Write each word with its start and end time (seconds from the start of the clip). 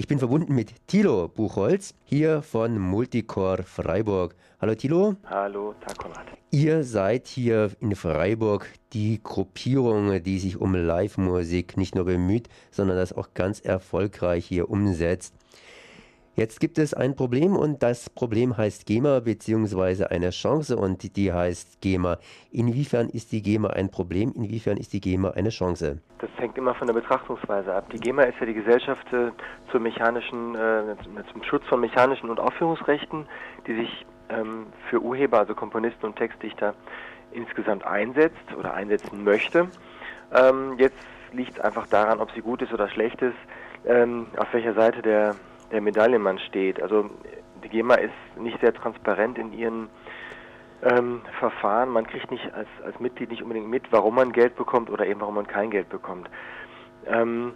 Ich 0.00 0.08
bin 0.08 0.18
verbunden 0.18 0.54
mit 0.54 0.72
Thilo 0.86 1.28
Buchholz, 1.28 1.92
hier 2.04 2.40
von 2.40 2.78
Multicore 2.78 3.64
Freiburg. 3.64 4.34
Hallo 4.58 4.74
Thilo. 4.74 5.16
Hallo, 5.26 5.74
Tag 5.78 5.98
Konrad. 5.98 6.24
Ihr 6.50 6.84
seid 6.84 7.28
hier 7.28 7.72
in 7.80 7.94
Freiburg 7.94 8.66
die 8.94 9.20
Gruppierung, 9.22 10.22
die 10.22 10.38
sich 10.38 10.56
um 10.58 10.74
Live-Musik 10.74 11.76
nicht 11.76 11.96
nur 11.96 12.06
bemüht, 12.06 12.48
sondern 12.70 12.96
das 12.96 13.12
auch 13.12 13.34
ganz 13.34 13.60
erfolgreich 13.60 14.46
hier 14.46 14.70
umsetzt. 14.70 15.34
Jetzt 16.36 16.60
gibt 16.60 16.78
es 16.78 16.94
ein 16.94 17.16
Problem 17.16 17.56
und 17.56 17.82
das 17.82 18.08
Problem 18.08 18.56
heißt 18.56 18.86
GEMA 18.86 19.18
beziehungsweise 19.20 20.12
eine 20.12 20.30
Chance 20.30 20.76
und 20.76 21.16
die 21.16 21.32
heißt 21.32 21.80
GEMA. 21.80 22.18
Inwiefern 22.52 23.08
ist 23.08 23.32
die 23.32 23.42
GEMA 23.42 23.70
ein 23.70 23.90
Problem? 23.90 24.32
Inwiefern 24.36 24.76
ist 24.76 24.92
die 24.92 25.00
GEMA 25.00 25.30
eine 25.30 25.48
Chance? 25.48 25.98
Das 26.20 26.30
hängt 26.38 26.56
immer 26.56 26.74
von 26.76 26.86
der 26.86 26.94
Betrachtungsweise 26.94 27.74
ab. 27.74 27.90
Die 27.90 27.98
GEMA 27.98 28.22
ist 28.22 28.38
ja 28.38 28.46
die 28.46 28.54
Gesellschaft 28.54 29.12
äh, 29.12 29.32
zur 29.72 29.80
mechanischen, 29.80 30.54
äh, 30.54 30.94
zum 31.32 31.42
Schutz 31.42 31.64
von 31.66 31.80
mechanischen 31.80 32.30
und 32.30 32.38
Aufführungsrechten, 32.38 33.26
die 33.66 33.74
sich 33.74 34.06
ähm, 34.28 34.66
für 34.88 35.02
Urheber, 35.02 35.40
also 35.40 35.54
Komponisten 35.54 36.06
und 36.06 36.16
Textdichter 36.16 36.74
insgesamt 37.32 37.84
einsetzt 37.84 38.54
oder 38.56 38.72
einsetzen 38.72 39.24
möchte. 39.24 39.68
Ähm, 40.32 40.76
jetzt 40.78 40.96
liegt 41.32 41.58
es 41.58 41.60
einfach 41.60 41.88
daran, 41.88 42.20
ob 42.20 42.30
sie 42.32 42.40
gut 42.40 42.62
ist 42.62 42.72
oder 42.72 42.88
schlecht 42.88 43.20
ist, 43.20 43.36
ähm, 43.84 44.26
auf 44.36 44.52
welcher 44.52 44.74
Seite 44.74 45.02
der 45.02 45.34
der 45.72 45.80
Medaillenmann 45.80 46.38
steht. 46.38 46.82
Also 46.82 47.10
die 47.62 47.68
GEMA 47.68 47.94
ist 47.94 48.12
nicht 48.38 48.60
sehr 48.60 48.74
transparent 48.74 49.38
in 49.38 49.52
ihren 49.52 49.88
ähm, 50.82 51.22
Verfahren. 51.38 51.90
Man 51.90 52.06
kriegt 52.06 52.30
nicht 52.30 52.52
als, 52.54 52.68
als 52.84 52.98
Mitglied 53.00 53.30
nicht 53.30 53.42
unbedingt 53.42 53.68
mit, 53.68 53.90
warum 53.90 54.14
man 54.14 54.32
Geld 54.32 54.56
bekommt 54.56 54.90
oder 54.90 55.06
eben 55.06 55.20
warum 55.20 55.34
man 55.34 55.46
kein 55.46 55.70
Geld 55.70 55.88
bekommt. 55.88 56.28
Ähm, 57.06 57.52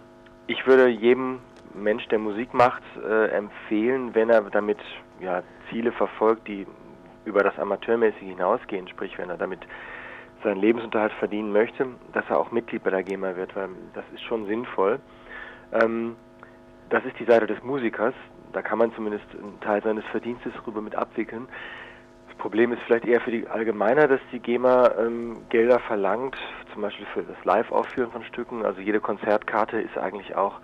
ich 0.47 0.65
würde 0.67 0.87
jedem 0.87 1.39
Mensch, 1.73 2.07
der 2.07 2.19
Musik 2.19 2.53
macht, 2.53 2.83
äh, 3.03 3.27
empfehlen, 3.29 4.13
wenn 4.13 4.29
er 4.29 4.41
damit 4.41 4.77
ja, 5.19 5.43
Ziele 5.69 5.91
verfolgt, 5.91 6.47
die 6.47 6.65
über 7.25 7.43
das 7.43 7.57
Amateurmäßige 7.57 8.19
hinausgehen, 8.21 8.87
sprich 8.87 9.17
wenn 9.17 9.29
er 9.29 9.37
damit 9.37 9.59
seinen 10.43 10.61
Lebensunterhalt 10.61 11.13
verdienen 11.13 11.51
möchte, 11.51 11.87
dass 12.13 12.23
er 12.29 12.39
auch 12.39 12.51
Mitglied 12.51 12.83
bei 12.83 12.91
der 12.91 13.03
GEMA 13.03 13.35
wird, 13.35 13.55
weil 13.55 13.69
das 13.93 14.05
ist 14.13 14.23
schon 14.23 14.45
sinnvoll. 14.45 14.99
Ähm, 15.73 16.15
das 16.89 17.03
ist 17.05 17.19
die 17.19 17.25
Seite 17.25 17.47
des 17.47 17.61
Musikers. 17.63 18.13
Da 18.53 18.61
kann 18.61 18.79
man 18.79 18.93
zumindest 18.93 19.25
einen 19.31 19.59
Teil 19.61 19.81
seines 19.83 20.05
Verdienstes 20.05 20.53
rüber 20.65 20.81
mit 20.81 20.95
abwickeln. 20.95 21.47
Das 22.27 22.37
Problem 22.37 22.71
ist 22.71 22.81
vielleicht 22.83 23.05
eher 23.05 23.21
für 23.21 23.31
die 23.31 23.47
Allgemeiner, 23.47 24.07
dass 24.07 24.19
die 24.31 24.39
GEMA 24.39 24.91
ähm, 24.99 25.37
Gelder 25.49 25.79
verlangt, 25.79 26.37
zum 26.73 26.81
Beispiel 26.81 27.05
für 27.13 27.23
das 27.23 27.43
Live-Aufführen 27.43 28.11
von 28.11 28.23
Stücken. 28.23 28.65
Also 28.65 28.81
jede 28.81 28.99
Konzertkarte 28.99 29.79
ist 29.79 29.97
eigentlich 29.97 30.35
auch 30.35 30.59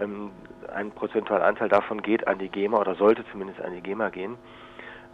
ähm, 0.00 0.30
ein 0.74 0.90
prozentualer 0.90 1.44
Anteil 1.44 1.68
davon 1.68 2.02
geht 2.02 2.26
an 2.26 2.38
die 2.38 2.48
GEMA 2.48 2.78
oder 2.78 2.94
sollte 2.94 3.24
zumindest 3.30 3.60
an 3.60 3.72
die 3.72 3.80
GEMA 3.80 4.10
gehen. 4.10 4.36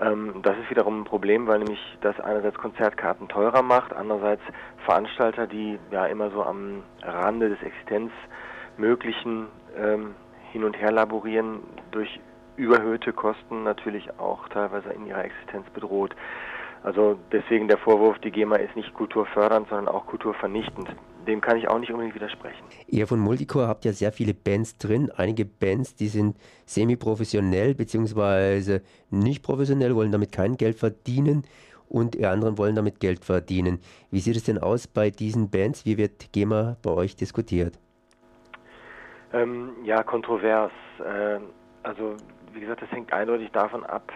Ähm, 0.01 0.41
das 0.43 0.57
ist 0.59 0.71
wiederum 0.71 1.01
ein 1.01 1.05
Problem, 1.05 1.47
weil 1.47 1.59
nämlich 1.59 1.81
das 2.01 2.19
einerseits 2.21 2.57
Konzertkarten 2.57 3.29
teurer 3.29 3.63
macht, 3.63 3.93
andererseits 3.93 4.43
Veranstalter, 4.85 5.47
die 5.47 5.79
ja 5.91 6.07
immer 6.07 6.31
so 6.31 6.43
am 6.43 6.83
Rande 7.03 7.51
des 7.51 7.59
Existenzmöglichen 7.63 9.47
ähm, 9.77 10.15
hin 10.53 10.65
und 10.65 10.79
her 10.79 10.93
laborieren, 10.93 11.61
durch 11.91 12.21
überhöhte 12.57 13.13
Kosten 13.13 13.63
natürlich 13.63 14.19
auch 14.19 14.49
teilweise 14.49 14.91
in 14.91 15.07
ihrer 15.07 15.25
Existenz 15.25 15.69
bedroht. 15.71 16.15
Also 16.83 17.19
deswegen 17.31 17.69
der 17.69 17.79
Vorwurf, 17.79 18.19
die 18.21 18.31
GEMA 18.31 18.57
ist 18.57 18.75
nicht 18.75 18.95
kulturfördernd, 18.95 19.69
sondern 19.69 19.89
auch 19.89 20.07
kulturvernichtend. 20.07 20.89
Dem 21.27 21.43
kann 21.43 21.59
ich 21.59 21.69
auch 21.69 21.79
nicht 21.79 21.91
unbedingt 21.91 22.15
widersprechen. 22.15 22.65
Ihr 22.87 23.07
von 23.07 23.19
Multicore 23.19 23.69
habt 23.69 23.85
ja 23.85 23.93
sehr 23.93 24.13
viele 24.13 24.33
Bands 24.33 24.79
drin. 24.79 25.11
Einige 25.15 25.45
Bands, 25.45 25.95
die 25.95 26.09
sind 26.09 26.37
semi-professionell 26.65 27.75
bzw. 27.75 28.81
nicht 29.11 29.43
professionell, 29.43 29.95
wollen 29.95 30.13
damit 30.13 30.33
kein 30.33 30.57
Geld 30.57 30.79
verdienen 30.79 31.45
und 31.89 32.15
die 32.15 32.25
anderen 32.25 32.57
wollen 32.57 32.77
damit 32.77 33.01
Geld 33.01 33.25
verdienen. 33.25 33.81
Wie 34.11 34.21
sieht 34.21 34.37
es 34.37 34.45
denn 34.45 34.59
aus 34.59 34.87
bei 34.87 35.11
diesen 35.11 35.51
Bands? 35.51 35.85
Wie 35.85 35.99
wird 35.99 36.33
GEMA 36.33 36.77
bei 36.83 36.91
euch 36.91 37.15
diskutiert? 37.17 37.79
Ähm, 39.33 39.77
ja, 39.85 40.03
kontrovers. 40.03 40.73
Äh, 40.99 41.41
also 41.83 42.17
wie 42.53 42.61
gesagt, 42.61 42.83
das 42.83 42.91
hängt 42.91 43.13
eindeutig 43.13 43.51
davon 43.53 43.85
ab, 43.85 44.13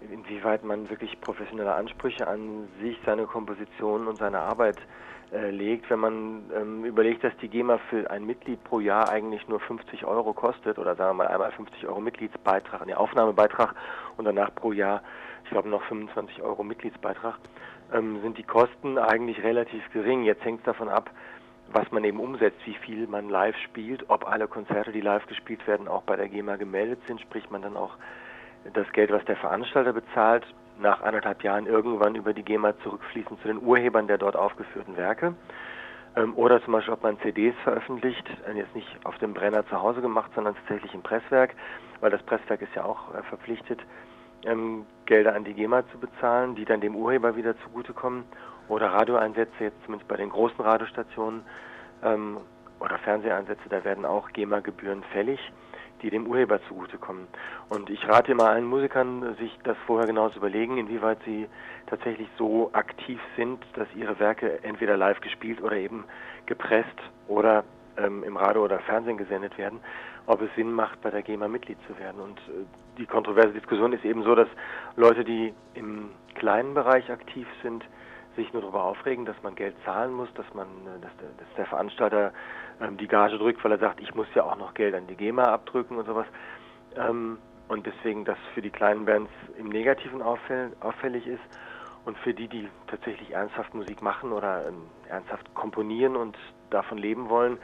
inwieweit 0.00 0.64
man 0.64 0.88
wirklich 0.88 1.20
professionelle 1.20 1.74
Ansprüche 1.74 2.26
an 2.26 2.68
sich, 2.80 2.96
seine 3.04 3.26
Komposition 3.26 4.06
und 4.06 4.18
seine 4.18 4.40
Arbeit 4.40 4.76
äh, 5.32 5.50
legt. 5.50 5.90
Wenn 5.90 5.98
man 5.98 6.50
ähm, 6.54 6.84
überlegt, 6.84 7.24
dass 7.24 7.36
die 7.38 7.48
GEMA 7.48 7.78
für 7.90 8.08
ein 8.10 8.24
Mitglied 8.24 8.62
pro 8.64 8.80
Jahr 8.80 9.08
eigentlich 9.08 9.48
nur 9.48 9.60
50 9.60 10.04
Euro 10.04 10.32
kostet 10.32 10.78
oder 10.78 10.94
sagen 10.94 11.16
wir 11.16 11.24
mal 11.24 11.28
einmal 11.28 11.52
50 11.52 11.86
Euro 11.86 12.00
Mitgliedsbeitrag, 12.00 12.86
nee, 12.86 12.94
Aufnahmebeitrag 12.94 13.74
und 14.16 14.24
danach 14.24 14.54
pro 14.54 14.72
Jahr, 14.72 15.02
ich 15.44 15.50
glaube 15.50 15.68
noch 15.68 15.82
25 15.84 16.42
Euro 16.42 16.62
Mitgliedsbeitrag, 16.62 17.38
ähm, 17.92 18.20
sind 18.22 18.38
die 18.38 18.44
Kosten 18.44 18.98
eigentlich 18.98 19.42
relativ 19.42 19.82
gering. 19.92 20.22
Jetzt 20.22 20.44
hängt 20.44 20.60
es 20.60 20.64
davon 20.66 20.88
ab, 20.88 21.10
was 21.72 21.90
man 21.90 22.04
eben 22.04 22.20
umsetzt, 22.20 22.58
wie 22.64 22.74
viel 22.74 23.06
man 23.06 23.28
live 23.28 23.56
spielt, 23.58 24.08
ob 24.08 24.26
alle 24.26 24.46
Konzerte, 24.48 24.92
die 24.92 25.00
live 25.00 25.26
gespielt 25.26 25.66
werden, 25.66 25.88
auch 25.88 26.02
bei 26.02 26.16
der 26.16 26.28
GEMA 26.28 26.56
gemeldet 26.56 27.00
sind, 27.06 27.20
spricht 27.20 27.50
man 27.50 27.62
dann 27.62 27.76
auch 27.76 27.96
das 28.74 28.90
Geld, 28.92 29.10
was 29.10 29.24
der 29.24 29.36
Veranstalter 29.36 29.92
bezahlt, 29.92 30.44
nach 30.80 31.02
anderthalb 31.02 31.42
Jahren 31.42 31.66
irgendwann 31.66 32.14
über 32.14 32.32
die 32.32 32.42
GEMA 32.42 32.74
zurückfließen 32.82 33.38
zu 33.40 33.48
den 33.48 33.62
Urhebern 33.62 34.06
der 34.06 34.18
dort 34.18 34.36
aufgeführten 34.36 34.96
Werke. 34.96 35.34
Ähm, 36.16 36.34
oder 36.36 36.62
zum 36.62 36.72
Beispiel, 36.74 36.94
ob 36.94 37.02
man 37.02 37.18
CDs 37.20 37.54
veröffentlicht, 37.64 38.28
äh, 38.46 38.56
jetzt 38.56 38.74
nicht 38.74 38.88
auf 39.04 39.16
dem 39.18 39.34
Brenner 39.34 39.66
zu 39.68 39.80
Hause 39.80 40.00
gemacht, 40.00 40.30
sondern 40.34 40.54
tatsächlich 40.54 40.94
im 40.94 41.02
Presswerk, 41.02 41.54
weil 42.00 42.10
das 42.10 42.22
Presswerk 42.22 42.62
ist 42.62 42.74
ja 42.74 42.84
auch 42.84 43.14
äh, 43.14 43.22
verpflichtet, 43.22 43.80
ähm, 44.44 44.86
Gelder 45.06 45.34
an 45.34 45.44
die 45.44 45.54
GEMA 45.54 45.84
zu 45.90 45.98
bezahlen, 45.98 46.54
die 46.54 46.64
dann 46.64 46.80
dem 46.80 46.96
Urheber 46.96 47.36
wieder 47.36 47.56
zugutekommen 47.60 48.24
oder 48.68 48.88
Radioeinsätze, 48.88 49.52
jetzt 49.60 49.82
zumindest 49.84 50.08
bei 50.08 50.16
den 50.16 50.30
großen 50.30 50.60
Radiostationen 50.60 51.42
ähm, 52.02 52.38
oder 52.80 52.98
Fernseheinsätze, 52.98 53.68
da 53.68 53.84
werden 53.84 54.04
auch 54.04 54.30
GEMA-Gebühren 54.32 55.02
fällig, 55.12 55.40
die 56.02 56.10
dem 56.10 56.26
Urheber 56.26 56.60
zugutekommen. 56.68 57.28
Und 57.68 57.90
ich 57.90 58.06
rate 58.08 58.32
immer 58.32 58.48
allen 58.48 58.64
Musikern, 58.64 59.36
sich 59.36 59.56
das 59.62 59.76
vorher 59.86 60.06
genau 60.06 60.28
zu 60.30 60.38
überlegen, 60.38 60.78
inwieweit 60.78 61.18
sie 61.24 61.48
tatsächlich 61.86 62.28
so 62.38 62.70
aktiv 62.72 63.20
sind, 63.36 63.64
dass 63.74 63.86
ihre 63.94 64.18
Werke 64.18 64.62
entweder 64.64 64.96
live 64.96 65.20
gespielt 65.20 65.62
oder 65.62 65.76
eben 65.76 66.04
gepresst 66.46 66.98
oder 67.28 67.64
ähm, 67.96 68.24
im 68.24 68.36
Radio 68.36 68.64
oder 68.64 68.80
Fernsehen 68.80 69.16
gesendet 69.16 69.56
werden, 69.58 69.80
ob 70.26 70.42
es 70.42 70.48
Sinn 70.56 70.72
macht, 70.72 71.00
bei 71.02 71.10
der 71.10 71.22
GEMA 71.22 71.48
Mitglied 71.48 71.78
zu 71.86 71.96
werden. 71.98 72.20
Und 72.20 72.38
äh, 72.38 72.64
die 72.98 73.06
kontroverse 73.06 73.52
Diskussion 73.52 73.92
ist 73.92 74.04
eben 74.04 74.22
so, 74.22 74.34
dass 74.34 74.48
Leute, 74.96 75.24
die 75.24 75.54
im 75.74 76.10
kleinen 76.34 76.74
Bereich 76.74 77.10
aktiv 77.10 77.46
sind, 77.62 77.84
sich 78.36 78.52
nur 78.52 78.62
darüber 78.62 78.84
aufregen, 78.84 79.24
dass 79.24 79.40
man 79.42 79.54
Geld 79.54 79.74
zahlen 79.84 80.12
muss, 80.12 80.32
dass 80.34 80.46
man, 80.54 80.66
äh, 80.66 81.00
dass 81.00 81.16
der, 81.16 81.28
dass 81.38 81.54
der 81.56 81.66
Veranstalter 81.66 82.32
ähm, 82.80 82.96
die 82.96 83.08
Gage 83.08 83.38
drückt, 83.38 83.62
weil 83.64 83.72
er 83.72 83.78
sagt, 83.78 84.00
ich 84.00 84.14
muss 84.14 84.26
ja 84.34 84.44
auch 84.44 84.56
noch 84.56 84.74
Geld 84.74 84.94
an 84.94 85.06
die 85.06 85.16
GEMA 85.16 85.44
abdrücken 85.44 85.96
und 85.98 86.06
sowas. 86.06 86.26
Ähm, 86.96 87.38
und 87.68 87.86
deswegen 87.86 88.24
das 88.24 88.38
für 88.54 88.62
die 88.62 88.70
kleinen 88.70 89.04
Bands 89.04 89.30
im 89.58 89.68
Negativen 89.68 90.20
auffäll, 90.20 90.72
auffällig 90.80 91.26
ist 91.26 91.40
und 92.04 92.18
für 92.18 92.34
die, 92.34 92.48
die 92.48 92.68
tatsächlich 92.86 93.30
ernsthaft 93.30 93.74
Musik 93.74 94.02
machen 94.02 94.32
oder 94.32 94.66
ähm, 94.68 94.82
ernsthaft 95.08 95.54
komponieren 95.54 96.16
und 96.16 96.36
davon 96.70 96.98
leben 96.98 97.28
wollen 97.28 97.58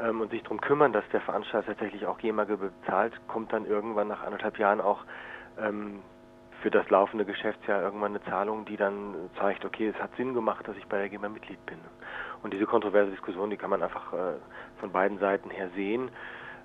ähm, 0.00 0.20
und 0.20 0.30
sich 0.30 0.42
darum 0.42 0.60
kümmern, 0.60 0.92
dass 0.92 1.04
der 1.12 1.20
Veranstalter 1.20 1.68
tatsächlich 1.68 2.06
auch 2.06 2.18
GEMA 2.18 2.44
bezahlt, 2.44 3.14
kommt 3.28 3.52
dann 3.52 3.66
irgendwann 3.66 4.08
nach 4.08 4.22
anderthalb 4.22 4.58
Jahren 4.58 4.80
auch 4.80 5.04
ähm, 5.60 6.00
für 6.62 6.70
das 6.70 6.88
laufende 6.90 7.24
Geschäftsjahr 7.24 7.82
irgendwann 7.82 8.12
eine 8.12 8.22
Zahlung, 8.24 8.64
die 8.64 8.76
dann 8.76 9.14
zeigt, 9.38 9.64
okay, 9.64 9.88
es 9.88 10.02
hat 10.02 10.14
Sinn 10.16 10.34
gemacht, 10.34 10.66
dass 10.68 10.76
ich 10.76 10.86
bei 10.86 10.98
der 10.98 11.08
GEMA 11.08 11.28
Mitglied 11.28 11.64
bin. 11.66 11.78
Und 12.42 12.52
diese 12.52 12.66
kontroverse 12.66 13.10
Diskussion, 13.10 13.50
die 13.50 13.56
kann 13.56 13.70
man 13.70 13.82
einfach 13.82 14.12
äh, 14.12 14.34
von 14.78 14.92
beiden 14.92 15.18
Seiten 15.18 15.50
her 15.50 15.70
sehen. 15.74 16.10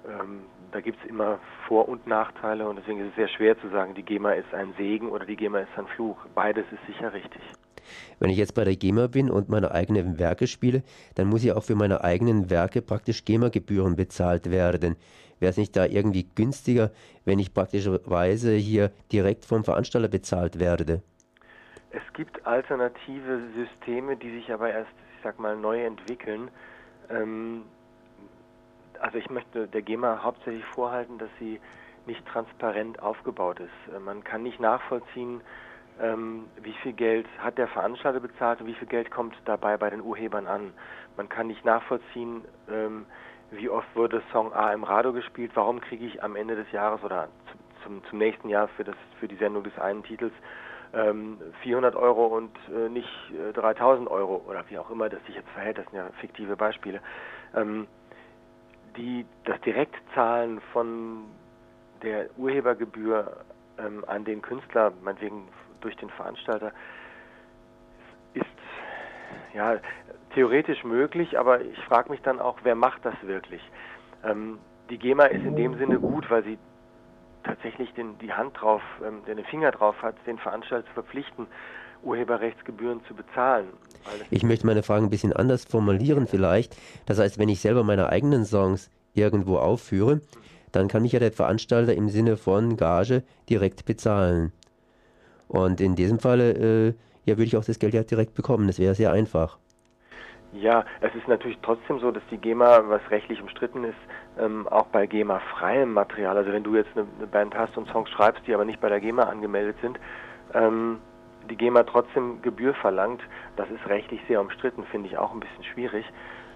Ähm, 0.07 0.43
da 0.71 0.81
gibt 0.81 0.99
es 1.03 1.09
immer 1.09 1.39
Vor- 1.67 1.87
und 1.89 2.07
Nachteile 2.07 2.67
und 2.67 2.77
deswegen 2.77 2.99
ist 2.99 3.09
es 3.09 3.15
sehr 3.15 3.27
schwer 3.29 3.59
zu 3.59 3.69
sagen, 3.69 3.95
die 3.95 4.03
GEMA 4.03 4.33
ist 4.33 4.53
ein 4.53 4.73
Segen 4.77 5.09
oder 5.09 5.25
die 5.25 5.35
GEMA 5.35 5.59
ist 5.59 5.77
ein 5.77 5.87
Fluch. 5.87 6.17
Beides 6.35 6.65
ist 6.71 6.85
sicher 6.85 7.13
richtig. 7.13 7.41
Wenn 8.19 8.29
ich 8.29 8.37
jetzt 8.37 8.55
bei 8.55 8.63
der 8.63 8.75
GEMA 8.75 9.07
bin 9.07 9.29
und 9.29 9.49
meine 9.49 9.71
eigenen 9.71 10.19
Werke 10.19 10.47
spiele, 10.47 10.83
dann 11.15 11.27
muss 11.27 11.43
ja 11.43 11.55
auch 11.55 11.63
für 11.63 11.75
meine 11.75 12.03
eigenen 12.03 12.49
Werke 12.49 12.81
praktisch 12.81 13.25
GEMA-Gebühren 13.25 13.95
bezahlt 13.95 14.51
werden. 14.51 14.95
Wäre 15.39 15.49
es 15.49 15.57
nicht 15.57 15.75
da 15.75 15.85
irgendwie 15.85 16.27
günstiger, 16.35 16.91
wenn 17.25 17.39
ich 17.39 17.53
praktischerweise 17.53 18.53
hier 18.53 18.91
direkt 19.11 19.45
vom 19.45 19.63
Veranstalter 19.63 20.07
bezahlt 20.07 20.59
werde? 20.59 21.01
Es 21.91 22.13
gibt 22.13 22.45
alternative 22.45 23.41
Systeme, 23.55 24.17
die 24.17 24.31
sich 24.31 24.51
aber 24.51 24.69
erst, 24.69 24.91
ich 25.15 25.23
sag 25.23 25.39
mal, 25.39 25.55
neu 25.55 25.83
entwickeln. 25.85 26.49
Ähm, 27.09 27.63
also 28.99 29.17
ich 29.17 29.29
möchte 29.29 29.67
der 29.67 29.81
GEMA 29.81 30.23
hauptsächlich 30.23 30.65
vorhalten, 30.65 31.17
dass 31.17 31.29
sie 31.39 31.59
nicht 32.05 32.25
transparent 32.27 33.01
aufgebaut 33.01 33.59
ist. 33.59 33.93
Äh, 33.93 33.99
man 33.99 34.23
kann 34.23 34.43
nicht 34.43 34.59
nachvollziehen, 34.59 35.41
ähm, 36.01 36.45
wie 36.61 36.73
viel 36.83 36.93
Geld 36.93 37.27
hat 37.39 37.57
der 37.57 37.67
Veranstalter 37.67 38.19
bezahlt 38.19 38.61
und 38.61 38.67
wie 38.67 38.73
viel 38.73 38.87
Geld 38.87 39.11
kommt 39.11 39.35
dabei 39.45 39.77
bei 39.77 39.89
den 39.89 40.01
Urhebern 40.01 40.47
an. 40.47 40.73
Man 41.17 41.29
kann 41.29 41.47
nicht 41.47 41.63
nachvollziehen, 41.63 42.43
ähm, 42.69 43.05
wie 43.51 43.69
oft 43.69 43.87
wurde 43.95 44.21
Song 44.31 44.53
A 44.53 44.73
im 44.73 44.83
Radio 44.83 45.13
gespielt, 45.13 45.51
warum 45.55 45.79
kriege 45.79 46.05
ich 46.05 46.23
am 46.23 46.35
Ende 46.35 46.55
des 46.55 46.71
Jahres 46.71 47.03
oder 47.03 47.29
zum, 47.83 48.03
zum 48.09 48.17
nächsten 48.19 48.49
Jahr 48.49 48.67
für, 48.69 48.83
das, 48.83 48.95
für 49.19 49.27
die 49.27 49.35
Sendung 49.35 49.63
des 49.63 49.77
einen 49.77 50.03
Titels 50.03 50.33
ähm, 50.93 51.37
400 51.61 51.95
Euro 51.95 52.27
und 52.27 52.51
äh, 52.73 52.89
nicht 52.89 53.09
äh, 53.31 53.53
3000 53.53 54.09
Euro 54.09 54.43
oder 54.47 54.63
wie 54.69 54.77
auch 54.77 54.89
immer 54.89 55.09
das 55.09 55.23
sich 55.25 55.35
jetzt 55.35 55.49
verhält, 55.49 55.77
das 55.77 55.85
sind 55.85 55.95
ja 55.95 56.09
fiktive 56.19 56.55
Beispiele. 56.55 57.01
Ähm, 57.55 57.87
die, 58.97 59.25
das 59.43 59.59
Direktzahlen 59.61 60.61
von 60.71 61.25
der 62.01 62.29
Urhebergebühr 62.37 63.43
ähm, 63.77 64.05
an 64.07 64.23
den 64.23 64.41
Künstler, 64.41 64.93
meinetwegen 65.03 65.47
durch 65.85 65.95
den 65.97 66.09
Veranstalter, 66.09 66.71
ist 68.33 68.45
ja 69.53 69.77
theoretisch 70.33 70.83
möglich, 70.83 71.37
aber 71.37 71.61
ich 71.61 71.77
frage 71.87 72.09
mich 72.09 72.21
dann 72.21 72.39
auch, 72.39 72.57
wer 72.63 72.75
macht 72.75 73.05
das 73.05 73.13
wirklich? 73.21 73.61
Ähm, 74.23 74.57
die 74.89 74.97
GEMA 74.97 75.25
ist 75.25 75.45
in 75.45 75.55
dem 75.55 75.77
Sinne 75.77 75.99
gut, 75.99 76.29
weil 76.29 76.43
sie 76.43 76.57
tatsächlich 77.43 77.93
den, 77.93 78.17
die 78.17 78.33
Hand 78.33 78.59
drauf, 78.59 78.81
ähm, 79.05 79.23
den 79.25 79.43
Finger 79.45 79.71
drauf 79.71 79.95
hat, 80.01 80.15
den 80.25 80.39
Veranstalter 80.39 80.87
zu 80.87 80.93
verpflichten, 80.93 81.45
Urheberrechtsgebühren 82.03 83.01
zu 83.07 83.13
bezahlen. 83.13 83.67
Ich 84.31 84.43
möchte 84.43 84.65
meine 84.65 84.83
Frage 84.83 85.05
ein 85.05 85.09
bisschen 85.09 85.33
anders 85.33 85.65
formulieren 85.65 86.27
vielleicht. 86.27 86.75
Das 87.05 87.19
heißt, 87.19 87.37
wenn 87.37 87.49
ich 87.49 87.61
selber 87.61 87.83
meine 87.83 88.09
eigenen 88.09 88.45
Songs 88.45 88.89
irgendwo 89.13 89.57
aufführe, 89.57 90.21
dann 90.71 90.87
kann 90.87 91.03
mich 91.03 91.13
ja 91.13 91.19
der 91.19 91.31
Veranstalter 91.31 91.93
im 91.93 92.09
Sinne 92.09 92.37
von 92.37 92.75
Gage 92.75 93.23
direkt 93.49 93.85
bezahlen. 93.85 94.51
Und 95.47 95.81
in 95.81 95.95
diesem 95.95 96.19
Falle, 96.19 96.51
äh, 96.51 96.93
ja, 97.25 97.37
würde 97.37 97.43
ich 97.43 97.57
auch 97.57 97.65
das 97.65 97.79
Geld 97.79 97.93
ja 97.93 98.03
direkt 98.03 98.33
bekommen. 98.33 98.67
Das 98.67 98.79
wäre 98.79 98.95
sehr 98.95 99.11
einfach. 99.11 99.57
Ja, 100.53 100.85
es 101.01 101.13
ist 101.15 101.27
natürlich 101.27 101.57
trotzdem 101.61 101.99
so, 101.99 102.11
dass 102.11 102.23
die 102.31 102.37
GEMA, 102.37 102.83
was 102.87 103.01
rechtlich 103.11 103.41
umstritten 103.41 103.83
ist, 103.83 103.97
ähm, 104.39 104.67
auch 104.69 104.85
bei 104.85 105.05
GEMA-freiem 105.05 105.91
Material, 105.91 106.37
also 106.37 106.51
wenn 106.51 106.63
du 106.63 106.75
jetzt 106.75 106.91
eine, 106.95 107.05
eine, 107.17 107.27
Band 107.27 107.55
hast 107.55 107.77
und 107.77 107.89
Songs 107.89 108.09
schreibst, 108.09 108.47
die 108.47 108.53
aber 108.53 108.63
nicht 108.63 108.79
bei 108.79 108.87
der 108.87 109.01
GEMA 109.01 109.23
angemeldet 109.23 109.75
sind, 109.81 109.99
ähm, 110.53 110.99
die 111.49 111.57
GEMA 111.57 111.83
trotzdem 111.83 112.41
Gebühr 112.41 112.73
verlangt, 112.73 113.21
das 113.57 113.69
ist 113.69 113.85
rechtlich 113.87 114.21
sehr 114.29 114.39
umstritten, 114.39 114.85
finde 114.85 115.09
ich 115.09 115.17
auch 115.17 115.33
ein 115.33 115.41
bisschen 115.41 115.63
schwierig. 115.65 116.05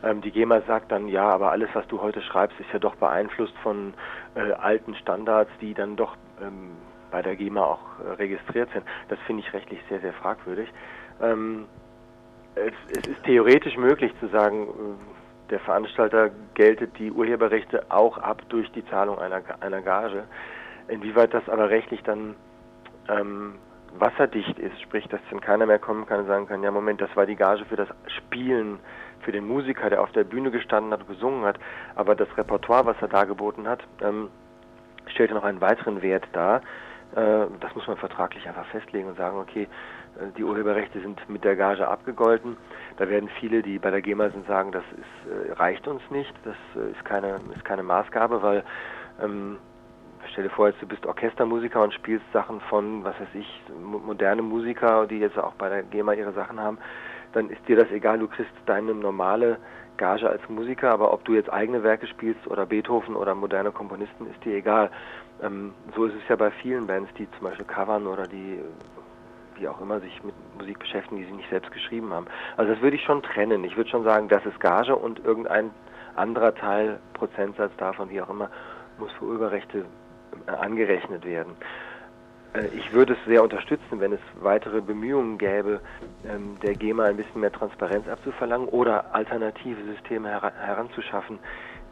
Ähm, 0.02 0.22
die 0.22 0.32
GEMA 0.32 0.62
sagt 0.62 0.94
dann, 0.94 1.10
ja, 1.10 1.28
aber 1.28 1.52
alles, 1.52 1.70
was 1.74 1.86
du 1.88 2.02
heute 2.02 2.22
schreibst, 2.22 2.58
ist 2.60 2.72
ja 2.72 2.80
doch 2.80 2.96
beeinflusst 2.96 3.56
von 3.62 3.94
äh, 4.36 4.54
alten 4.54 4.96
Standards, 4.96 5.52
die 5.60 5.74
dann 5.74 5.98
doch 5.98 6.16
ähm, 6.42 6.72
bei 7.12 7.22
der 7.22 7.36
GEMA 7.36 7.64
auch 7.64 7.80
äh, 8.04 8.14
registriert 8.14 8.70
sind. 8.74 8.86
Das 9.08 9.20
finde 9.26 9.44
ich 9.46 9.54
rechtlich 9.54 9.80
sehr, 9.90 10.00
sehr 10.00 10.14
fragwürdig. 10.14 10.70
Ähm, 11.22 11.66
es, 12.56 12.74
es, 12.90 13.08
ist 13.08 13.24
theoretisch 13.24 13.78
möglich 13.78 14.12
zu 14.20 14.28
sagen, 14.28 14.68
äh, 14.68 15.50
der 15.50 15.60
Veranstalter 15.60 16.30
geltet 16.54 16.98
die 17.00 17.12
Urheberrechte 17.12 17.86
auch 17.90 18.18
ab 18.18 18.44
durch 18.50 18.72
die 18.72 18.86
Zahlung 18.86 19.20
einer, 19.20 19.42
einer 19.62 19.82
Gage. 19.82 20.26
Inwieweit 20.88 21.34
das 21.34 21.48
aber 21.50 21.70
rechtlich 21.70 22.04
dann 22.04 22.36
ähm, 23.08 23.56
wasserdicht 23.98 24.58
ist, 24.60 24.80
sprich, 24.82 25.08
dass 25.08 25.20
dann 25.30 25.42
keiner 25.42 25.66
mehr 25.66 25.80
kommen 25.80 26.06
kann 26.06 26.22
und 26.22 26.28
sagen 26.28 26.48
kann, 26.48 26.62
ja 26.62 26.72
Moment, 26.72 27.02
das 27.02 27.16
war 27.16 27.26
die 27.26 27.36
Gage 27.36 27.66
für 27.66 27.76
das 27.76 27.88
Spielen, 28.08 28.80
für 29.22 29.32
den 29.32 29.48
Musiker, 29.48 29.90
der 29.90 30.02
auf 30.02 30.12
der 30.12 30.24
Bühne 30.24 30.52
gestanden 30.52 30.94
hat 30.94 31.02
und 31.02 31.10
gesungen 31.10 31.46
hat, 31.46 31.60
aber 31.96 32.16
das 32.16 32.28
Repertoire, 32.38 32.86
was 32.86 32.98
er 33.02 33.08
dargeboten 33.08 33.68
hat, 33.68 33.82
ähm, 34.02 34.30
stellte 35.08 35.34
noch 35.34 35.44
einen 35.44 35.62
weiteren 35.62 36.02
Wert 36.02 36.28
dar. 36.34 36.62
Äh, 37.16 37.48
das 37.60 37.74
muss 37.76 37.88
man 37.88 37.98
vertraglich 37.98 38.48
einfach 38.48 38.66
festlegen 38.68 39.08
und 39.08 39.18
sagen, 39.18 39.38
okay, 39.38 39.64
äh, 39.64 40.32
die 40.38 40.44
Urheberrechte 40.44 41.02
sind 41.02 41.28
mit 41.30 41.44
der 41.44 41.56
Gage 41.56 41.88
abgegolten. 41.88 42.58
Da 42.98 43.10
werden 43.10 43.30
viele, 43.40 43.62
die 43.62 43.80
bei 43.80 43.92
der 43.92 44.02
GEMA 44.02 44.30
sind, 44.30 44.46
sagen, 44.48 44.72
das 44.72 44.84
ist, 44.92 45.50
äh, 45.50 45.54
reicht 45.54 45.88
uns 45.88 46.02
nicht, 46.12 46.34
das 46.44 46.56
ist, 46.92 47.04
keine, 47.06 47.40
ist 47.56 47.66
keine 47.66 47.84
Maßgabe, 47.84 48.42
weil 48.44 48.64
ähm, 49.22 49.58
stell 50.32 50.44
dir 50.44 50.50
vor, 50.50 50.68
jetzt 50.68 50.82
du 50.82 50.88
bist 50.88 51.06
Orchestermusiker 51.06 51.82
und 51.82 51.94
spielst 51.94 52.26
Sachen 52.32 52.62
von, 52.62 53.04
was 53.04 53.20
weiß 53.20 53.30
ich, 53.34 53.64
moderne 53.80 54.42
Musiker, 54.42 55.08
die 55.08 55.20
jetzt 55.20 55.38
auch 55.38 55.54
bei 55.54 55.70
der 55.70 55.84
GEMA 55.84 56.14
ihre 56.14 56.34
Sachen 56.34 56.60
haben, 56.60 56.78
dann 57.34 57.50
ist 57.50 57.68
dir 57.68 57.76
das 57.76 57.90
egal, 57.92 58.20
du 58.20 58.28
kriegst 58.28 58.52
deine 58.66 58.94
normale 58.94 59.58
Gage 59.98 60.30
als 60.30 60.42
Musiker, 60.50 60.92
aber 60.92 61.14
ob 61.14 61.26
du 61.26 61.34
jetzt 61.34 61.52
eigene 61.52 61.84
Werke 61.84 62.08
spielst 62.08 62.48
oder 62.48 62.66
Beethoven 62.66 63.16
oder 63.16 63.36
moderne 63.36 63.72
Komponisten, 63.72 64.28
ist 64.28 64.44
dir 64.46 64.56
egal. 64.56 64.90
Ähm, 65.42 65.74
so 65.96 66.06
ist 66.06 66.16
es 66.16 66.28
ja 66.28 66.36
bei 66.36 66.52
vielen 66.52 66.88
Bands, 66.88 67.12
die 67.18 67.30
zum 67.32 67.42
Beispiel 67.42 67.66
covern 67.66 68.08
oder 68.08 68.28
die 68.28 68.62
wie 69.60 69.68
auch 69.68 69.82
immer 69.82 70.00
sich 70.00 70.24
mit 70.24 70.36
Musik 70.58 70.80
beschäftigen, 70.80 71.18
die 71.18 71.26
sie 71.26 71.34
nicht 71.34 71.50
selbst 71.50 71.72
geschrieben 71.72 72.14
haben. 72.14 72.28
Also 72.58 72.74
das 72.74 72.82
würde 72.82 72.96
ich 72.96 73.04
schon 73.04 73.22
trennen. 73.22 73.64
Ich 73.64 73.76
würde 73.76 73.90
schon 73.90 74.04
sagen, 74.04 74.30
das 74.30 74.46
ist 74.46 74.60
Gage 74.60 74.96
und 74.96 75.24
irgendein 75.24 75.72
anderer 76.16 76.56
Teil, 76.56 77.00
Prozentsatz 77.14 77.72
davon, 77.78 78.10
wie 78.10 78.22
auch 78.22 78.30
immer, 78.30 78.50
muss 78.98 79.12
für 79.14 79.26
Urheberrechte 79.26 79.86
äh, 80.48 80.52
angerechnet 80.52 81.26
werden. 81.26 81.56
Äh, 82.54 82.68
ich 82.68 82.92
würde 82.94 83.14
es 83.14 83.20
sehr 83.26 83.44
unterstützen, 83.44 84.00
wenn 84.00 84.14
es 84.14 84.22
weitere 84.36 84.82
Bemühungen 84.82 85.38
gäbe, 85.38 85.82
ähm, 86.26 86.58
der 86.62 86.76
GEMA 86.76 87.06
ein 87.06 87.18
bisschen 87.18 87.42
mehr 87.42 87.52
Transparenz 87.52 88.08
abzuverlangen 88.08 88.68
oder 88.68 89.14
alternative 89.14 89.84
Systeme 89.86 90.30
heranzuschaffen, 90.30 91.40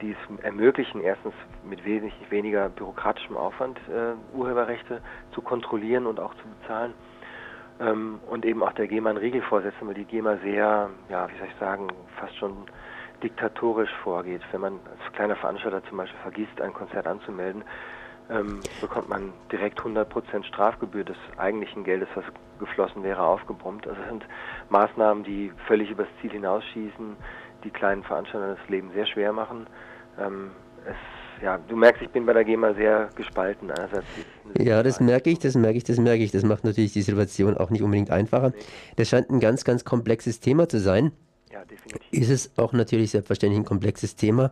die 0.01 0.11
es 0.11 0.43
ermöglichen, 0.43 1.01
erstens 1.01 1.33
mit 1.67 1.83
wesentlich 1.85 2.29
weniger 2.29 2.69
bürokratischem 2.69 3.37
Aufwand 3.37 3.79
äh, 3.89 4.13
Urheberrechte 4.35 5.01
zu 5.33 5.41
kontrollieren 5.41 6.05
und 6.05 6.19
auch 6.19 6.33
zu 6.35 6.43
bezahlen 6.59 6.93
ähm, 7.79 8.19
und 8.27 8.45
eben 8.45 8.63
auch 8.63 8.73
der 8.73 8.87
GEMA 8.87 9.09
einen 9.09 9.19
Riegel 9.19 9.41
vorsetzen, 9.41 9.87
weil 9.87 9.93
die 9.93 10.05
GEMA 10.05 10.37
sehr, 10.37 10.89
ja, 11.09 11.29
wie 11.29 11.37
soll 11.37 11.47
ich 11.47 11.59
sagen, 11.59 11.87
fast 12.19 12.35
schon 12.37 12.53
diktatorisch 13.23 13.93
vorgeht. 14.03 14.41
Wenn 14.51 14.61
man 14.61 14.73
als 14.73 15.13
kleiner 15.13 15.35
Veranstalter 15.35 15.83
zum 15.85 15.97
Beispiel 15.97 16.19
vergisst, 16.21 16.61
ein 16.61 16.73
Konzert 16.73 17.07
anzumelden, 17.07 17.63
ähm, 18.29 18.59
bekommt 18.81 19.09
man 19.09 19.33
direkt 19.51 19.79
100% 19.79 20.43
Strafgebühr 20.43 21.03
des 21.03 21.17
eigentlichen 21.37 21.83
Geldes, 21.83 22.09
was 22.15 22.25
geflossen 22.59 23.03
wäre, 23.03 23.21
aufgebrummt. 23.21 23.87
Also 23.87 23.99
das 24.01 24.09
sind 24.09 24.25
Maßnahmen, 24.69 25.23
die 25.23 25.51
völlig 25.65 25.89
übers 25.91 26.07
Ziel 26.21 26.31
hinausschießen, 26.31 27.15
die 27.63 27.69
kleinen 27.69 28.03
Veranstaltern 28.03 28.57
das 28.59 28.69
Leben 28.69 28.91
sehr 28.93 29.05
schwer 29.05 29.33
machen. 29.33 29.67
Ähm, 30.19 30.51
es 30.85 30.95
ja, 31.41 31.57
du 31.57 31.75
merkst, 31.75 32.01
ich 32.01 32.09
bin 32.09 32.25
bei 32.25 32.33
der 32.33 32.43
GEMA 32.43 32.73
sehr 32.73 33.09
gespalten. 33.15 33.71
Ja, 34.57 34.83
das 34.83 34.99
merke 34.99 35.29
ich, 35.29 35.39
das 35.39 35.55
merke 35.55 35.77
ich, 35.77 35.83
das 35.83 35.97
merke 35.97 36.23
ich. 36.23 36.31
Das 36.31 36.43
macht 36.43 36.63
natürlich 36.63 36.93
die 36.93 37.01
Situation 37.01 37.57
auch 37.57 37.69
nicht 37.69 37.83
unbedingt 37.83 38.11
einfacher. 38.11 38.53
Das 38.95 39.09
scheint 39.09 39.29
ein 39.29 39.39
ganz, 39.39 39.63
ganz 39.63 39.85
komplexes 39.85 40.39
Thema 40.39 40.67
zu 40.67 40.79
sein. 40.79 41.11
Ja, 41.51 41.63
definitiv. 41.65 42.01
Ist 42.11 42.29
es 42.29 42.57
auch 42.57 42.73
natürlich 42.73 43.11
selbstverständlich 43.11 43.59
ein 43.59 43.65
komplexes 43.65 44.15
Thema. 44.15 44.51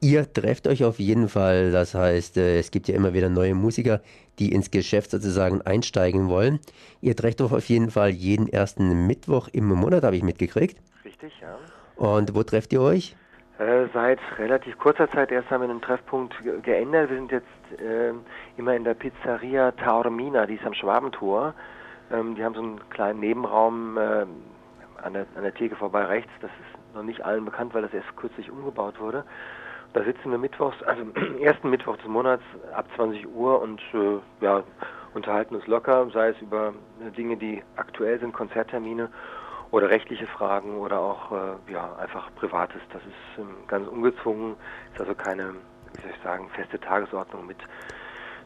Ihr 0.00 0.30
trefft 0.30 0.68
euch 0.68 0.84
auf 0.84 0.98
jeden 0.98 1.28
Fall, 1.28 1.72
das 1.72 1.94
heißt, 1.94 2.36
äh, 2.36 2.58
es 2.58 2.70
gibt 2.70 2.86
ja 2.86 2.94
immer 2.94 3.14
wieder 3.14 3.30
neue 3.30 3.54
Musiker, 3.54 4.02
die 4.38 4.52
ins 4.52 4.70
Geschäft 4.70 5.10
sozusagen 5.10 5.62
einsteigen 5.62 6.28
wollen. 6.28 6.60
Ihr 7.00 7.16
trefft 7.16 7.40
euch 7.40 7.52
auf 7.52 7.68
jeden 7.70 7.90
Fall 7.90 8.10
jeden 8.10 8.46
ersten 8.46 9.06
Mittwoch 9.06 9.48
im 9.52 9.66
Monat, 9.68 10.04
habe 10.04 10.16
ich 10.16 10.22
mitgekriegt. 10.22 10.76
Richtig, 11.02 11.32
ja. 11.40 11.58
Und 11.96 12.34
wo 12.34 12.42
trefft 12.42 12.72
ihr 12.72 12.82
euch? 12.82 13.16
Äh, 13.58 13.86
seit 13.94 14.18
relativ 14.38 14.78
kurzer 14.78 15.10
Zeit 15.10 15.32
erst 15.32 15.50
haben 15.50 15.62
wir 15.62 15.68
den 15.68 15.80
Treffpunkt 15.80 16.34
geändert. 16.62 17.08
Wir 17.08 17.16
sind 17.16 17.32
jetzt 17.32 17.80
äh, 17.80 18.12
immer 18.58 18.76
in 18.76 18.84
der 18.84 18.92
Pizzeria 18.94 19.72
Taormina, 19.72 20.44
die 20.44 20.56
ist 20.56 20.66
am 20.66 20.74
Schwabentor. 20.74 21.54
Ähm, 22.12 22.34
die 22.34 22.44
haben 22.44 22.54
so 22.54 22.60
einen 22.60 22.88
kleinen 22.90 23.20
Nebenraum 23.20 23.96
äh, 23.96 24.26
an, 25.02 25.14
der, 25.14 25.26
an 25.36 25.42
der 25.42 25.54
Theke 25.54 25.74
vorbei 25.74 26.04
rechts. 26.04 26.30
Das 26.42 26.50
ist 26.50 26.94
noch 26.94 27.02
nicht 27.02 27.24
allen 27.24 27.46
bekannt, 27.46 27.72
weil 27.72 27.82
das 27.82 27.94
erst 27.94 28.14
kürzlich 28.16 28.50
umgebaut 28.50 29.00
wurde. 29.00 29.24
Da 29.94 30.04
sitzen 30.04 30.30
wir 30.30 30.38
mittwochs, 30.38 30.82
also 30.82 31.04
ersten 31.40 31.70
Mittwoch 31.70 31.96
des 31.96 32.06
Monats 32.06 32.42
ab 32.74 32.86
20 32.96 33.26
Uhr 33.26 33.62
und 33.62 33.80
äh, 33.94 34.44
ja, 34.44 34.62
unterhalten 35.14 35.54
uns 35.54 35.66
locker, 35.66 36.06
sei 36.12 36.28
es 36.28 36.42
über 36.42 36.74
Dinge, 37.16 37.38
die 37.38 37.62
aktuell 37.76 38.20
sind, 38.20 38.34
Konzerttermine 38.34 39.08
oder 39.76 39.90
rechtliche 39.90 40.26
Fragen 40.26 40.78
oder 40.78 40.98
auch 40.98 41.32
äh, 41.32 41.72
ja, 41.72 41.94
einfach 41.96 42.34
Privates. 42.36 42.80
Das 42.94 43.02
ist 43.02 43.38
ähm, 43.38 43.56
ganz 43.66 43.86
ungezwungen, 43.86 44.56
ist 44.94 45.00
also 45.00 45.14
keine, 45.14 45.52
wie 45.92 46.00
soll 46.00 46.10
ich 46.16 46.22
sagen, 46.22 46.48
feste 46.56 46.80
Tagesordnung 46.80 47.46
mit 47.46 47.58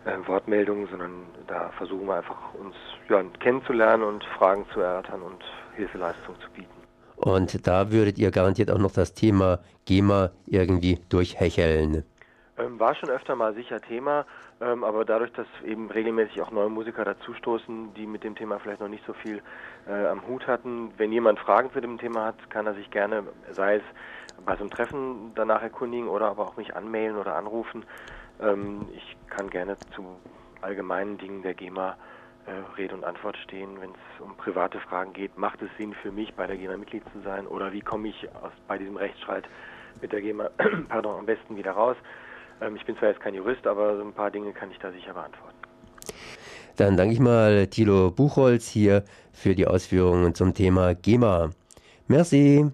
äh, 0.06 0.26
Wortmeldungen, 0.26 0.88
sondern 0.88 1.12
da 1.46 1.70
versuchen 1.78 2.08
wir 2.08 2.16
einfach 2.16 2.52
uns 2.54 2.74
ja, 3.08 3.22
kennenzulernen 3.38 4.02
und 4.02 4.24
Fragen 4.24 4.66
zu 4.74 4.80
erörtern 4.80 5.22
und 5.22 5.44
Hilfeleistung 5.76 6.34
zu 6.40 6.50
bieten. 6.50 6.68
Und 7.14 7.64
da 7.64 7.92
würdet 7.92 8.18
ihr 8.18 8.32
garantiert 8.32 8.68
auch 8.68 8.78
noch 8.78 8.92
das 8.92 9.14
Thema 9.14 9.60
GEMA 9.84 10.32
irgendwie 10.46 10.98
durchhecheln. 11.10 12.02
Ähm, 12.58 12.80
war 12.80 12.96
schon 12.96 13.08
öfter 13.08 13.36
mal 13.36 13.54
sicher 13.54 13.80
Thema, 13.80 14.26
ähm, 14.60 14.84
aber 14.84 15.04
dadurch, 15.04 15.32
dass 15.32 15.46
eben 15.64 15.90
regelmäßig 15.90 16.42
auch 16.42 16.50
neue 16.50 16.68
Musiker 16.68 17.04
dazustoßen, 17.04 17.94
die 17.94 18.06
mit 18.06 18.24
dem 18.24 18.34
Thema 18.34 18.58
vielleicht 18.58 18.80
noch 18.80 18.88
nicht 18.88 19.04
so 19.06 19.14
viel 19.14 19.42
äh, 19.88 20.06
am 20.06 20.26
Hut 20.26 20.46
hatten, 20.46 20.92
wenn 20.98 21.12
jemand 21.12 21.38
Fragen 21.38 21.72
zu 21.72 21.80
dem 21.80 21.98
Thema 21.98 22.26
hat, 22.26 22.50
kann 22.50 22.66
er 22.66 22.74
sich 22.74 22.90
gerne, 22.90 23.24
sei 23.52 23.76
es 23.76 23.82
bei 24.44 24.54
so 24.56 24.62
einem 24.62 24.70
Treffen 24.70 25.32
danach 25.34 25.62
erkundigen 25.62 26.08
oder 26.08 26.26
aber 26.26 26.42
auch 26.42 26.56
mich 26.56 26.76
anmailen 26.76 27.16
oder 27.16 27.36
anrufen. 27.36 27.84
Ähm, 28.40 28.86
ich 28.94 29.16
kann 29.28 29.48
gerne 29.48 29.76
zu 29.94 30.04
allgemeinen 30.60 31.16
Dingen 31.18 31.42
der 31.42 31.54
GEMA 31.54 31.96
äh, 32.46 32.76
Rede 32.76 32.94
und 32.94 33.04
Antwort 33.04 33.36
stehen, 33.38 33.80
wenn 33.80 33.90
es 33.90 34.20
um 34.20 34.36
private 34.36 34.80
Fragen 34.80 35.12
geht. 35.12 35.38
Macht 35.38 35.62
es 35.62 35.70
Sinn 35.78 35.94
für 35.94 36.12
mich, 36.12 36.34
bei 36.34 36.46
der 36.46 36.56
GEMA 36.56 36.76
Mitglied 36.76 37.04
zu 37.12 37.20
sein 37.20 37.46
oder 37.46 37.72
wie 37.72 37.80
komme 37.80 38.08
ich 38.08 38.28
aus, 38.34 38.52
bei 38.68 38.76
diesem 38.76 38.96
Rechtsstreit 38.96 39.48
mit 40.00 40.12
der 40.12 40.20
GEMA 40.20 40.50
pardon, 40.88 41.18
am 41.18 41.26
besten 41.26 41.56
wieder 41.56 41.72
raus. 41.72 41.96
Ähm, 42.60 42.76
ich 42.76 42.84
bin 42.84 42.96
zwar 42.96 43.08
jetzt 43.08 43.20
kein 43.20 43.34
Jurist, 43.34 43.66
aber 43.66 43.96
so 43.96 44.02
ein 44.02 44.12
paar 44.12 44.30
Dinge 44.30 44.52
kann 44.52 44.70
ich 44.70 44.78
da 44.78 44.90
sicher 44.92 45.14
beantworten. 45.14 45.56
Dann 46.76 46.96
danke 46.96 47.12
ich 47.12 47.20
mal 47.20 47.66
Thilo 47.66 48.10
Buchholz 48.10 48.68
hier 48.68 49.04
für 49.32 49.54
die 49.54 49.66
Ausführungen 49.66 50.34
zum 50.34 50.54
Thema 50.54 50.94
GEMA. 50.94 51.50
Merci. 52.08 52.66